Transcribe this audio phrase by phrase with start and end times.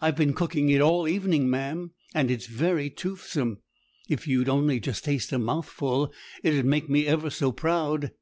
[0.00, 3.58] I've been cooking it all evening, ma'am, and it's very toothsome.
[4.08, 6.10] If you'd only just taste a mouthful,
[6.42, 8.12] it 'ud make me ever so proud.'